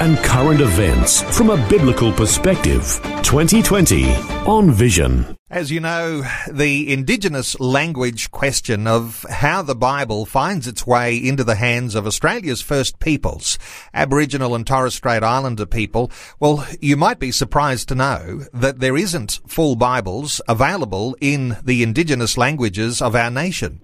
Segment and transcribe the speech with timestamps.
[0.00, 3.00] and current events from a biblical perspective.
[3.22, 4.12] 2020
[4.46, 5.36] on Vision.
[5.50, 11.44] As you know, the indigenous language question of how the Bible finds its way into
[11.44, 13.56] the hands of Australia's first peoples,
[13.94, 18.96] Aboriginal and Torres Strait Islander people, well, you might be surprised to know that there
[18.96, 23.80] isn't full Bibles available in the indigenous languages of our nation.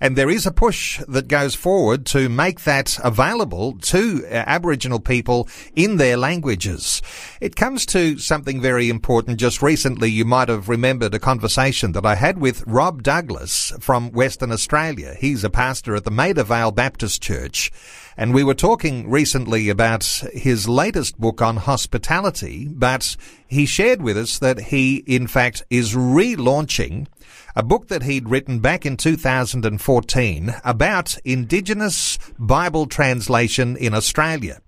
[0.00, 5.00] And there is a push that goes forward to make that available to uh, Aboriginal
[5.00, 7.02] people in their languages.
[7.40, 9.38] It comes to something very important.
[9.38, 14.12] Just recently, you might have remembered a conversation that I had with Rob Douglas from
[14.12, 15.14] Western Australia.
[15.18, 17.70] He's a pastor at the Maida Vale Baptist Church.
[18.16, 24.18] And we were talking recently about his latest book on hospitality, but he shared with
[24.18, 27.06] us that he, in fact, is relaunching
[27.54, 34.60] a book that he'd written back in 2014 about Indigenous Bible translation in Australia.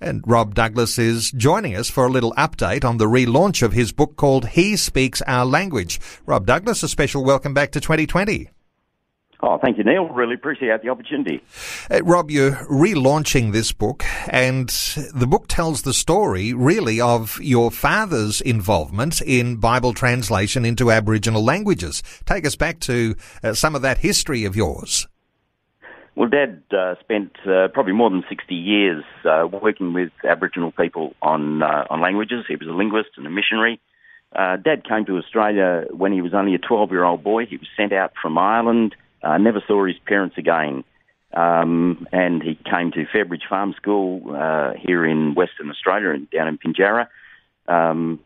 [0.00, 3.92] And Rob Douglas is joining us for a little update on the relaunch of his
[3.92, 6.00] book called He Speaks Our Language.
[6.26, 8.50] Rob Douglas, a special welcome back to 2020.
[9.42, 10.08] Oh, thank you, Neil.
[10.08, 11.42] Really appreciate the opportunity.
[11.90, 14.68] Uh, Rob, you're relaunching this book, and
[15.14, 21.44] the book tells the story, really, of your father's involvement in Bible translation into Aboriginal
[21.44, 22.02] languages.
[22.24, 25.06] Take us back to uh, some of that history of yours.
[26.16, 31.14] Well, Dad uh, spent uh, probably more than 60 years uh, working with Aboriginal people
[31.22, 32.46] on uh, on languages.
[32.48, 33.80] He was a linguist and a missionary.
[34.34, 37.46] Dad came to Australia when he was only a 12 year old boy.
[37.46, 40.84] He was sent out from Ireland uh, never saw his parents again.
[41.34, 46.48] Um, and he came to Fairbridge Farm School uh, here in Western Australia, and down
[46.48, 47.08] in Pinjarra,
[47.68, 48.20] um,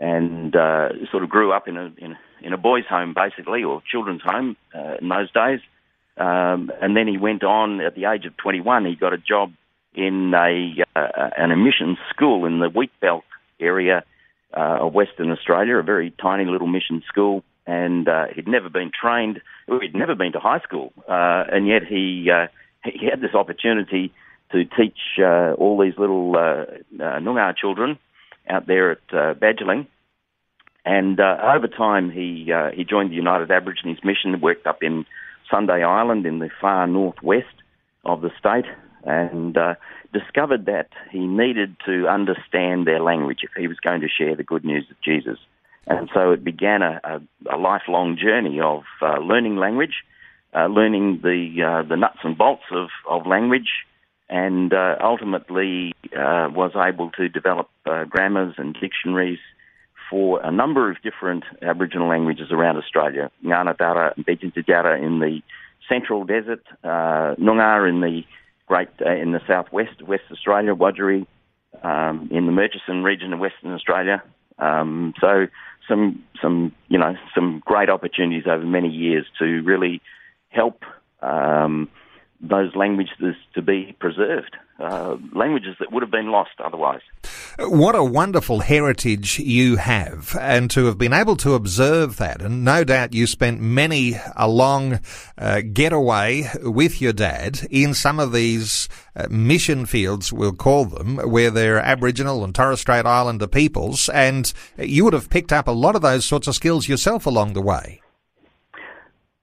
[0.00, 3.82] and uh, sort of grew up in a, in in a boys' home, basically, or
[3.90, 5.60] children's home uh, in those days.
[6.16, 8.86] Um, and then he went on at the age of 21.
[8.86, 9.52] He got a job
[9.94, 13.24] in a uh, an mission school in the wheat belt
[13.60, 14.04] area
[14.56, 18.90] uh, of Western Australia, a very tiny little mission school and uh, he'd never been
[18.98, 19.40] trained.
[19.66, 22.46] He'd never been to high school, uh, and yet he uh,
[22.84, 24.12] he had this opportunity
[24.52, 26.64] to teach uh, all these little uh,
[27.02, 27.98] uh, Noongar children
[28.48, 29.88] out there at uh, Badjaling.
[30.84, 35.04] And uh, over time, he uh, he joined the United Aborigines Mission, worked up in
[35.50, 37.46] Sunday Island in the far northwest
[38.04, 38.66] of the state,
[39.04, 39.74] and uh,
[40.12, 44.42] discovered that he needed to understand their language if he was going to share the
[44.42, 45.38] good news of Jesus.
[45.86, 50.02] And so it began a, a, a lifelong journey of uh, learning language,
[50.54, 53.70] uh, learning the uh, the nuts and bolts of, of language,
[54.28, 57.68] and uh, ultimately uh, was able to develop
[58.08, 59.38] grammars and dictionaries
[60.10, 63.30] for a number of different Aboriginal languages around Australia.
[63.44, 65.42] Ngaanyatjarra and Pitjantjatjara in the
[65.88, 68.22] central desert, uh, Noongar in the
[68.66, 71.26] great in the southwest, West Australia, Wadjuri
[71.82, 74.22] um, in the Murchison region of Western Australia.
[74.58, 75.46] Um, so
[75.88, 80.00] some some you know some great opportunities over many years to really
[80.48, 80.82] help
[81.22, 81.88] um,
[82.40, 87.00] those languages to be preserved, uh, languages that would have been lost otherwise.
[87.58, 92.64] What a wonderful heritage you have, and to have been able to observe that, and
[92.64, 95.00] no doubt you spent many a long
[95.38, 101.16] uh, getaway with your dad in some of these uh, mission fields, we'll call them,
[101.16, 105.66] where there are Aboriginal and Torres Strait Islander peoples, and you would have picked up
[105.66, 108.02] a lot of those sorts of skills yourself along the way.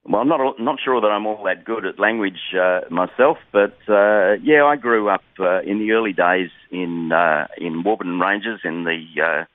[0.06, 3.78] Well, I'm not not sure that I'm all that good at language uh, myself, but
[3.88, 8.59] uh, yeah, I grew up uh, in the early days in uh, in Warburton Ranges
[8.66, 9.46] in the uh,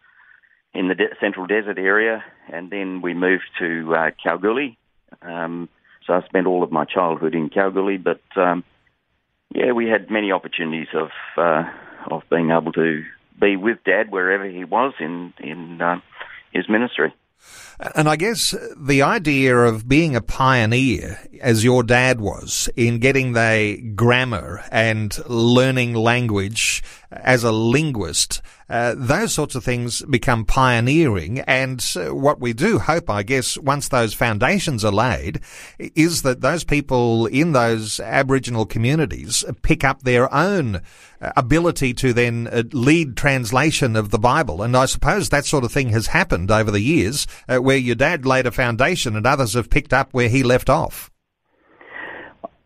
[0.72, 4.78] in the de- Central Desert area, and then we moved to uh, Kalgoorlie.
[5.20, 5.68] Um,
[6.06, 8.64] so I spent all of my childhood in Kalgoorlie, but um,
[9.54, 11.64] yeah, we had many opportunities of uh,
[12.10, 13.02] of being able to
[13.38, 15.78] be with Dad wherever he was in in
[16.52, 17.12] his ministry.
[17.94, 23.32] And I guess the idea of being a pioneer, as your dad was, in getting
[23.32, 31.40] the grammar and learning language as a linguist, uh, those sorts of things become pioneering.
[31.40, 35.40] And uh, what we do hope, I guess, once those foundations are laid,
[35.78, 40.76] is that those people in those Aboriginal communities pick up their own
[41.20, 44.62] uh, ability to then lead translation of the Bible.
[44.62, 48.26] And I suppose that sort of thing has happened over the years, where your dad
[48.26, 51.10] laid a foundation and others have picked up where he left off.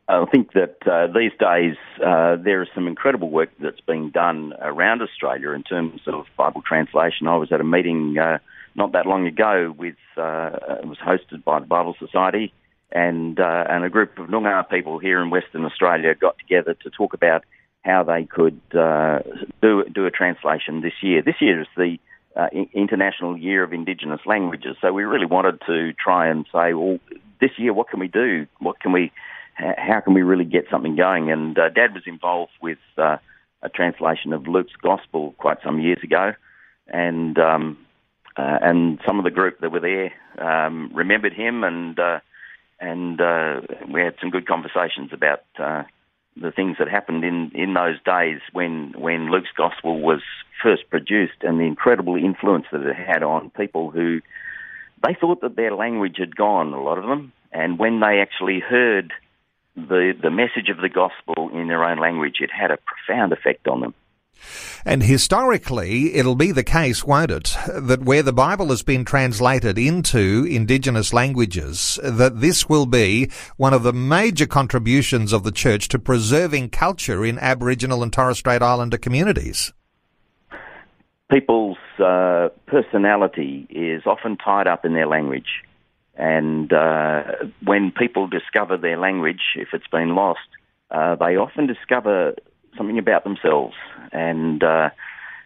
[0.08, 4.52] I think that uh, these days uh, there is some incredible work that's being done
[4.60, 7.28] around Australia in terms of Bible translation.
[7.28, 8.38] I was at a meeting uh,
[8.74, 12.52] not that long ago with uh, it was hosted by the Bible Society
[12.90, 16.90] and uh, and a group of Noongar people here in Western Australia got together to
[16.90, 17.44] talk about
[17.84, 19.20] how they could uh,
[19.62, 21.22] do do a translation this year.
[21.22, 21.98] This year is the
[22.72, 26.98] International Year of Indigenous Languages, so we really wanted to try and say, well,
[27.40, 28.46] this year what can we do?
[28.58, 29.12] What can we
[29.54, 31.30] how can we really get something going?
[31.30, 33.18] And uh, Dad was involved with uh,
[33.62, 36.32] a translation of Luke's Gospel quite some years ago,
[36.88, 37.78] and um,
[38.36, 42.20] uh, and some of the group that were there um, remembered him, and uh,
[42.80, 45.84] and uh, we had some good conversations about uh,
[46.36, 50.22] the things that happened in, in those days when when Luke's Gospel was
[50.62, 54.20] first produced, and the incredible influence that it had on people who
[55.06, 58.60] they thought that their language had gone, a lot of them, and when they actually
[58.60, 59.12] heard
[59.76, 63.68] the, the message of the gospel in their own language, it had a profound effect
[63.68, 63.94] on them.
[64.84, 69.78] And historically, it'll be the case, won't it, that where the Bible has been translated
[69.78, 75.88] into indigenous languages, that this will be one of the major contributions of the church
[75.88, 79.72] to preserving culture in Aboriginal and Torres Strait Islander communities.
[81.30, 85.62] People's uh, personality is often tied up in their language.
[86.22, 87.24] And uh,
[87.64, 90.46] when people discover their language, if it's been lost,
[90.88, 92.36] uh, they often discover
[92.76, 93.74] something about themselves,
[94.12, 94.90] and uh,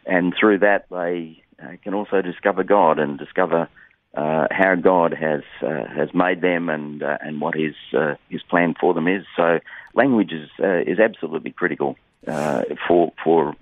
[0.05, 3.71] and through that they uh, can also discover God and discover
[4.15, 7.75] uh, how God has uh, has made them and and what His
[8.29, 9.25] His plan for them is.
[9.35, 9.61] So
[9.95, 11.97] language is is absolutely critical
[12.87, 13.57] for for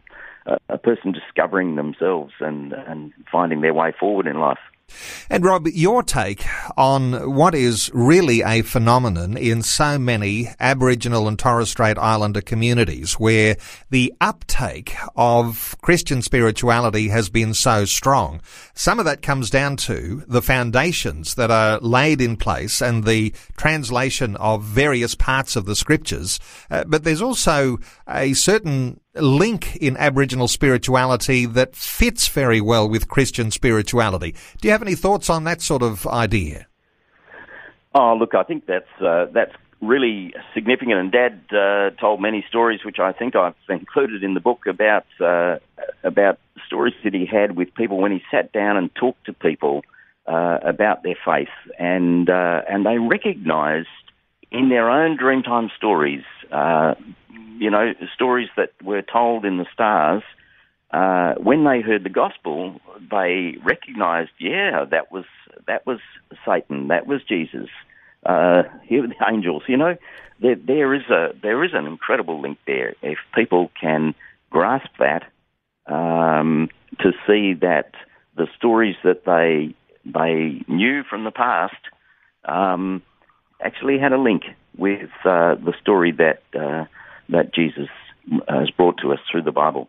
[0.69, 4.59] a person discovering themselves and and finding their way forward in life.
[5.31, 6.45] And Rob, your take
[6.77, 13.15] on what is really a phenomenon in so many Aboriginal and Torres Strait Islander communities
[13.15, 13.57] where
[13.91, 18.41] the uptake of Christian spirituality has been so strong.
[18.75, 23.35] Some of that comes down to the foundations that are laid in place and the
[23.57, 26.39] translation of various parts of the scriptures.
[26.71, 27.79] Uh, but there's also
[28.09, 34.35] a certain link in Aboriginal spirituality that fits very well with Christian spirituality.
[34.61, 36.67] Do you have any thoughts on that sort of idea?
[37.95, 40.99] Oh, look, I think that's uh, that's really significant.
[40.99, 45.07] And Dad uh, told many stories, which I think I've included in the book about
[45.21, 45.59] uh,
[46.03, 49.85] about stories that he had with people when he sat down and talked to people
[50.27, 53.89] uh, about their faith, and uh, and they recognised
[54.51, 56.95] in their own Dreamtime stories uh,
[57.59, 60.23] you know, stories that were told in the stars,
[60.91, 62.81] uh, when they heard the gospel,
[63.11, 65.25] they recognised, yeah, that was
[65.67, 65.99] that was
[66.47, 67.69] Satan, that was Jesus.
[68.25, 69.65] Uh, here were the angels.
[69.67, 69.97] You know,
[70.41, 72.95] there, there is a there is an incredible link there.
[73.03, 74.15] If people can
[74.51, 75.25] grasp that,
[75.87, 76.69] um,
[77.01, 77.93] to see that
[78.37, 79.75] the stories that they
[80.05, 81.77] they knew from the past
[82.45, 83.03] um,
[83.61, 84.43] actually had a link
[84.77, 86.85] with uh, the story that uh,
[87.29, 87.89] that Jesus
[88.49, 89.89] has brought to us through the Bible.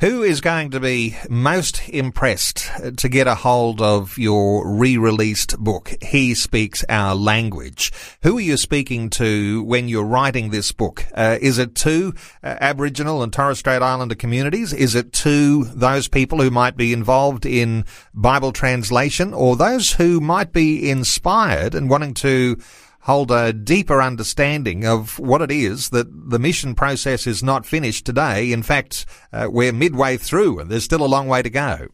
[0.00, 5.92] Who is going to be most impressed to get a hold of your re-released book,
[6.00, 7.90] He Speaks Our Language?
[8.22, 11.04] Who are you speaking to when you're writing this book?
[11.16, 14.72] Uh, is it to uh, Aboriginal and Torres Strait Islander communities?
[14.72, 20.20] Is it to those people who might be involved in Bible translation or those who
[20.20, 22.56] might be inspired and wanting to
[23.08, 28.04] hold a deeper understanding of what it is that the mission process is not finished
[28.04, 28.52] today.
[28.52, 31.88] In fact, uh, we're midway through and there's still a long way to go.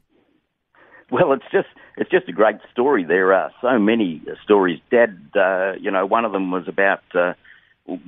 [1.13, 3.05] Well, it's just it's just a great story.
[3.05, 4.81] There are so many stories.
[4.91, 7.35] Dad, uh, you know, one of them was about uh,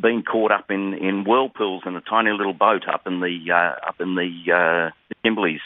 [0.03, 3.89] being caught up in, in whirlpools in a tiny little boat up in the uh,
[3.89, 4.91] up in the uh,
[5.25, 5.61] Kimberleys,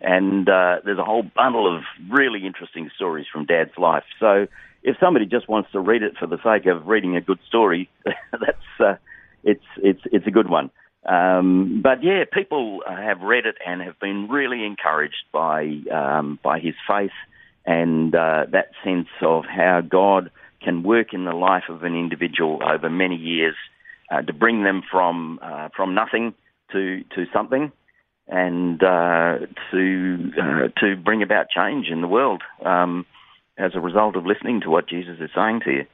[0.00, 4.04] and uh, there's a whole bundle of really interesting stories from Dad's life.
[4.20, 4.46] So
[4.82, 7.88] if somebody just wants to read it for the sake of reading a good story,
[8.04, 8.96] that's uh,
[9.42, 10.70] it's it's it's a good one.
[11.06, 16.58] Um, but yeah, people have read it and have been really encouraged by um, by
[16.58, 17.12] his faith
[17.64, 20.30] and uh, that sense of how God
[20.62, 23.54] can work in the life of an individual over many years
[24.10, 26.34] uh, to bring them from uh, from nothing
[26.72, 27.72] to to something.
[28.28, 29.38] And uh,
[29.70, 33.06] to uh, to bring about change in the world um,
[33.56, 35.86] as a result of listening to what Jesus is saying to you.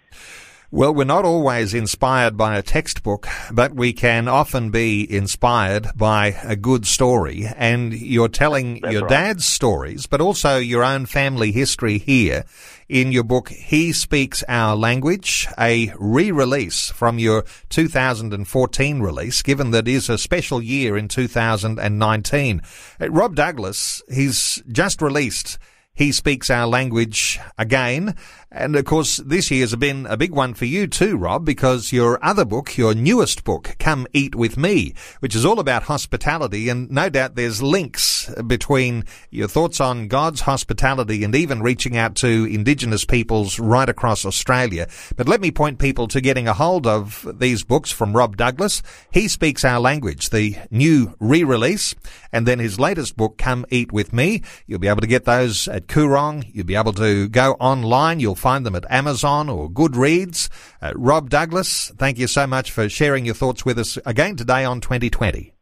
[0.75, 6.29] Well, we're not always inspired by a textbook, but we can often be inspired by
[6.45, 7.47] a good story.
[7.59, 9.11] And you're telling That's your right.
[9.11, 12.47] dad's stories, but also your own family history here
[12.89, 19.87] in your book, He Speaks Our Language, a re-release from your 2014 release, given that
[19.87, 22.63] it is a special year in 2019.
[22.99, 25.59] Uh, Rob Douglas, he's just released
[25.95, 28.15] he speaks our language again.
[28.51, 32.23] And of course, this year's been a big one for you too, Rob, because your
[32.25, 36.69] other book, your newest book, Come Eat With Me, which is all about hospitality.
[36.69, 42.15] And no doubt there's links between your thoughts on God's hospitality and even reaching out
[42.17, 44.89] to Indigenous peoples right across Australia.
[45.17, 48.83] But let me point people to getting a hold of these books from Rob Douglas.
[49.11, 51.95] He Speaks Our Language, the new re-release,
[52.33, 54.43] and then his latest book, Come Eat With Me.
[54.67, 56.45] You'll be able to get those at Koorong.
[56.53, 58.21] You'll be able to go online.
[58.21, 60.49] You'll find them at Amazon or Goodreads.
[60.81, 64.65] Uh, Rob Douglas, thank you so much for sharing your thoughts with us again today
[64.65, 65.55] on 2020.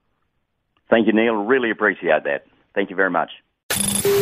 [0.88, 1.34] Thank you, Neil.
[1.34, 2.46] Really appreciate that.
[2.74, 3.30] Thank you very much.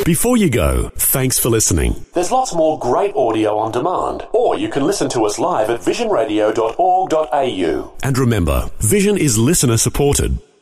[0.05, 2.05] Before you go, thanks for listening.
[2.15, 5.81] There's lots more great audio on demand, or you can listen to us live at
[5.81, 7.93] visionradio.org.au.
[8.03, 10.39] And remember, Vision is listener supported.